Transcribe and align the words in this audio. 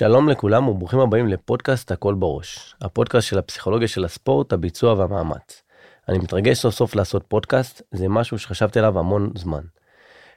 שלום 0.00 0.28
לכולם 0.28 0.68
וברוכים 0.68 1.00
הבאים 1.00 1.28
לפודקאסט 1.28 1.92
הכל 1.92 2.14
בראש, 2.14 2.74
הפודקאסט 2.80 3.28
של 3.28 3.38
הפסיכולוגיה 3.38 3.88
של 3.88 4.04
הספורט, 4.04 4.52
הביצוע 4.52 4.94
והמאמץ. 4.94 5.62
אני 6.08 6.18
מתרגש 6.18 6.58
סוף 6.58 6.74
סוף 6.74 6.94
לעשות 6.94 7.24
פודקאסט, 7.28 7.82
זה 7.92 8.08
משהו 8.08 8.38
שחשבתי 8.38 8.78
עליו 8.78 8.98
המון 8.98 9.30
זמן. 9.34 9.60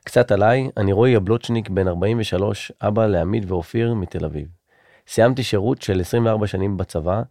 קצת 0.04 0.32
עליי, 0.32 0.70
אני 0.78 0.94
רועי 0.94 1.12
יבלוצ'ניק 1.12 1.70
בן 1.70 1.88
43, 1.88 2.72
אבא 2.82 3.08
לעמית 3.08 3.44
ואופיר 3.48 3.94
מתל 3.94 4.26
אביב. 4.26 4.48
סיימתי 5.08 5.44
שירות 5.44 5.82
של 5.82 6.02
24 6.02 6.48
שנים 6.48 6.78
בצבא, 6.78 7.22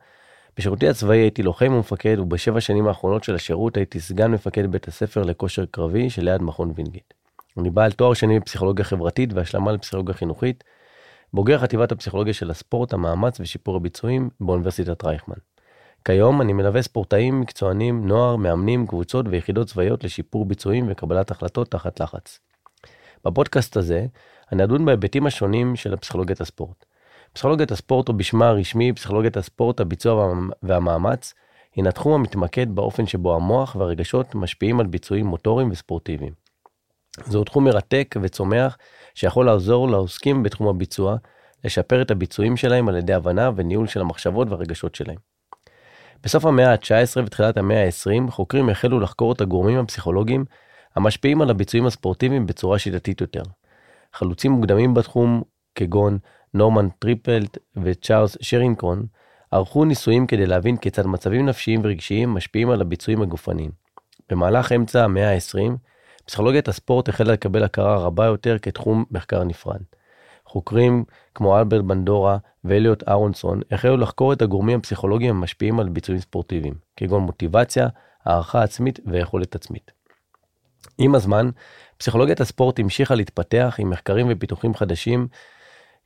בשירותי 0.57 0.89
הצבאי 0.89 1.19
הייתי 1.19 1.43
לוחם 1.43 1.73
ומפקד 1.75 2.19
ובשבע 2.19 2.61
שנים 2.61 2.89
האחרונות 2.89 3.25
של 3.25 3.35
השירות 3.35 3.77
הייתי 3.77 4.01
סגן 4.01 4.31
מפקד 4.31 4.67
בית 4.67 4.89
הספר 4.89 5.23
לכושר 5.23 5.65
קרבי 5.71 6.11
שליד 6.11 6.43
מכון 6.43 6.73
וינגיט. 6.75 7.15
אני 7.59 7.71
בעל 7.71 7.93
תואר 7.93 8.15
שני 8.15 8.41
בפסיכולוגיה 8.41 8.85
חברתית 8.85 9.33
והשלמה 9.33 9.73
לפסיכולוגיה 9.73 10.15
חינוכית, 10.15 10.65
בוגר 11.35 11.59
חטיבת 11.59 11.93
הפסיכולוגיה 11.93 12.35
של 12.35 12.51
הספורט, 12.51 12.93
המאמץ 12.93 13.41
ושיפור 13.41 13.77
הביצועים 13.77 14.31
באוניברסיטת 14.41 15.05
רייכמן. 15.05 15.37
כיום 16.05 16.41
אני 16.41 16.53
מלווה 16.53 16.83
ספורטאים, 16.83 17.41
מקצוענים, 17.41 18.07
נוער, 18.07 18.37
מאמנים, 18.37 18.87
קבוצות 18.87 19.27
ויחידות 19.29 19.67
צבאיות 19.67 20.05
לשיפור 20.05 20.45
ביצועים 20.45 20.87
וקבלת 20.89 21.31
החלטות 21.31 21.71
תחת 21.71 22.01
לחץ. 22.01 22.41
בפודקאסט 23.25 23.77
הזה 23.77 24.07
אני 24.53 24.65
אדון 24.65 24.85
בהיבטים 24.85 25.27
השונים 25.27 25.77
של 25.77 25.97
פסיכולוגיית 25.97 26.41
הספורט. 26.41 26.85
פסיכולוגיית 27.33 27.73
הספורט 27.73 28.09
או 28.09 28.15
בשמה 28.15 28.49
הרשמי 28.49 28.93
פסיכולוגיית 28.93 29.37
הספורט, 29.37 29.81
הביצוע 29.81 30.35
והמאמץ, 30.63 31.35
הינה 31.75 31.93
תחום 31.93 32.13
המתמקד 32.13 32.75
באופן 32.75 33.07
שבו 33.07 33.37
המוח 33.37 33.77
והרגשות 33.77 34.35
משפיעים 34.35 34.81
על 34.81 34.87
ביצועים 34.87 35.27
מוטוריים 35.27 35.71
וספורטיביים. 35.71 36.42
זהו 37.27 37.45
תחום 37.45 37.65
מרתק 37.65 38.15
וצומח 38.23 38.79
שיכול 39.15 39.47
לעזור 39.47 39.89
לעוסקים 39.89 40.43
בתחום 40.43 40.69
הביצוע 40.69 41.17
לשפר 41.65 42.03
את 42.03 42.11
הביצועים 42.11 42.57
שלהם 42.57 42.89
על 42.89 42.97
ידי 42.97 43.13
הבנה 43.13 43.51
וניהול 43.57 43.87
של 43.87 44.01
המחשבות 44.01 44.49
והרגשות 44.51 44.95
שלהם. 44.95 45.17
בסוף 46.23 46.45
המאה 46.47 46.73
ה-19 46.73 47.23
ותחילת 47.27 47.57
המאה 47.57 47.85
ה-20 47.85 48.31
חוקרים 48.31 48.69
החלו 48.69 49.01
לחקור 49.01 49.33
את 49.33 49.41
הגורמים 49.41 49.79
הפסיכולוגיים 49.79 50.45
המשפיעים 50.97 51.43
על 51.43 51.51
הביצועים 51.51 51.87
הספורטיביים 51.87 52.47
בצורה 52.47 52.79
שיטתית 52.79 53.21
יותר. 53.21 53.43
חלוצים 54.15 54.53
מוקדמים 54.53 54.95
בתחום 54.95 55.43
כגון 55.75 56.19
נורמן 56.55 56.89
טריפלט 56.89 57.59
וצ'ארלס 57.83 58.37
שרינקון 58.41 59.07
ערכו 59.51 59.85
ניסויים 59.85 60.27
כדי 60.27 60.47
להבין 60.47 60.77
כיצד 60.77 61.07
מצבים 61.07 61.47
נפשיים 61.47 61.81
ורגשיים 61.85 62.29
משפיעים 62.29 62.71
על 62.71 62.81
הביצועים 62.81 63.23
הגופניים. 63.23 63.71
במהלך 64.31 64.73
אמצע 64.73 65.05
המאה 65.05 65.35
ה-20 65.35 65.77
פסיכולוגיית 66.25 66.69
הספורט 66.69 67.09
החלה 67.09 67.33
לקבל 67.33 67.65
הכרה 67.65 67.97
רבה 67.97 68.27
יותר 68.27 68.59
כתחום 68.59 69.05
מחקר 69.11 69.45
נפרד. 69.45 69.81
חוקרים 70.47 71.05
כמו 71.35 71.59
אלברט 71.59 71.85
בנדורה 71.85 72.39
ואליוט 72.65 73.09
אהרונסון 73.09 73.61
החלו 73.71 73.97
לחקור 73.97 74.33
את 74.33 74.43
הגורמים 74.43 74.79
הפסיכולוגיים 74.79 75.37
המשפיעים 75.37 75.81
על 75.81 75.89
ביצועים 75.89 76.21
ספורטיביים, 76.21 76.75
כגון 76.97 77.23
מוטיבציה, 77.23 77.89
הערכה 78.25 78.63
עצמית 78.63 79.01
ויכולת 79.07 79.55
עצמית. 79.55 79.91
עם 80.99 81.15
הזמן, 81.15 81.51
פסיכולוגיית 81.97 82.41
הספורט 82.41 82.79
המשיכה 82.79 83.15
להתפתח 83.15 83.77
עם 83.79 83.91
מחקרים 83.91 84.27
ופיתוחים 84.31 84.75
חדשים, 84.75 85.29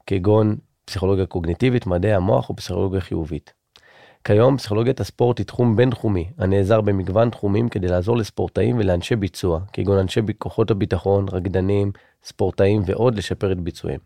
כגון 0.06 0.56
פסיכולוגיה 0.84 1.26
קוגניטיבית, 1.26 1.86
מדעי 1.86 2.14
המוח 2.14 2.50
ופסיכולוגיה 2.50 3.00
חיובית. 3.00 3.55
כיום 4.26 4.56
פסיכולוגיית 4.56 5.00
הספורט 5.00 5.38
היא 5.38 5.46
תחום 5.46 5.76
בינתחומי 5.76 6.30
הנעזר 6.38 6.80
במגוון 6.80 7.30
תחומים 7.30 7.68
כדי 7.68 7.88
לעזור 7.88 8.16
לספורטאים 8.16 8.78
ולאנשי 8.78 9.16
ביצוע, 9.16 9.60
כגון 9.72 9.98
אנשי 9.98 10.20
כוחות 10.38 10.70
הביטחון, 10.70 11.26
רקדנים, 11.32 11.92
ספורטאים 12.24 12.82
ועוד 12.86 13.14
לשפר 13.14 13.52
את 13.52 13.60
ביצועיהם. 13.60 14.00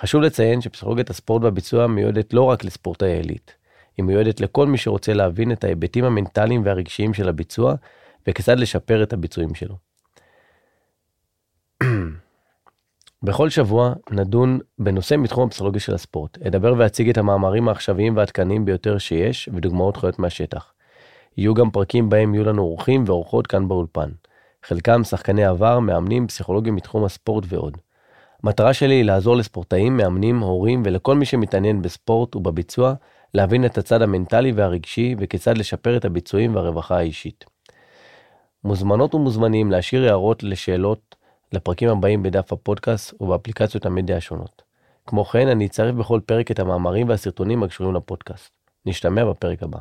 חשוב 0.00 0.22
לציין 0.22 0.60
שפסיכולוגיית 0.60 1.10
הספורט 1.10 1.42
והביצוע 1.42 1.86
מיועדת 1.86 2.34
לא 2.34 2.42
רק 2.42 2.64
לספורטאי 2.64 3.12
עילית, 3.12 3.54
היא 3.96 4.04
מיועדת 4.04 4.40
לכל 4.40 4.66
מי 4.66 4.78
שרוצה 4.78 5.12
להבין 5.12 5.52
את 5.52 5.64
ההיבטים 5.64 6.04
המנטליים 6.04 6.62
והרגשיים 6.64 7.14
של 7.14 7.28
הביצוע 7.28 7.74
וכיצד 8.26 8.58
לשפר 8.58 9.02
את 9.02 9.12
הביצועים 9.12 9.54
שלו. 9.54 9.85
בכל 13.26 13.50
שבוע 13.50 13.92
נדון 14.10 14.58
בנושא 14.78 15.14
מתחום 15.14 15.46
הפסיכולוגיה 15.48 15.80
של 15.80 15.94
הספורט. 15.94 16.38
אדבר 16.46 16.74
ואציג 16.76 17.08
את 17.08 17.18
המאמרים 17.18 17.68
העכשוויים 17.68 18.16
והעדכניים 18.16 18.64
ביותר 18.64 18.98
שיש 18.98 19.48
ודוגמאות 19.54 19.96
חיות 19.96 20.18
מהשטח. 20.18 20.72
יהיו 21.36 21.54
גם 21.54 21.70
פרקים 21.70 22.08
בהם 22.08 22.34
יהיו 22.34 22.44
לנו 22.44 22.62
אורחים 22.62 23.04
ואורחות 23.06 23.46
כאן 23.46 23.68
באולפן. 23.68 24.08
חלקם 24.62 25.04
שחקני 25.04 25.44
עבר, 25.44 25.80
מאמנים, 25.80 26.26
פסיכולוגים 26.26 26.74
מתחום 26.74 27.04
הספורט 27.04 27.44
ועוד. 27.48 27.76
המטרה 28.42 28.72
שלי 28.72 28.94
היא 28.94 29.04
לעזור 29.04 29.36
לספורטאים, 29.36 29.96
מאמנים, 29.96 30.40
הורים 30.40 30.82
ולכל 30.84 31.14
מי 31.14 31.24
שמתעניין 31.24 31.82
בספורט 31.82 32.36
ובביצוע 32.36 32.94
להבין 33.34 33.64
את 33.64 33.78
הצד 33.78 34.02
המנטלי 34.02 34.52
והרגשי 34.52 35.14
וכיצד 35.18 35.58
לשפר 35.58 35.96
את 35.96 36.04
הביצועים 36.04 36.54
והרווחה 36.54 36.98
האישית. 36.98 37.44
מוזמנות 38.64 39.14
ומוזמנים 39.14 39.70
להשאיר 39.70 40.04
הערות 40.04 40.42
לשאלות 40.42 41.05
לפרקים 41.52 41.88
הבאים 41.88 42.22
בדף 42.22 42.52
הפודקאסט 42.52 43.14
ובאפליקציות 43.20 43.86
המדיה 43.86 44.16
השונות. 44.16 44.62
כמו 45.06 45.24
כן, 45.24 45.48
אני 45.48 45.66
אצרף 45.66 45.94
בכל 45.94 46.20
פרק 46.26 46.50
את 46.50 46.58
המאמרים 46.58 47.08
והסרטונים 47.08 47.62
הקשורים 47.62 47.94
לפודקאסט. 47.94 48.50
נשתמע 48.86 49.24
בפרק 49.24 49.62
הבא. 49.62 49.78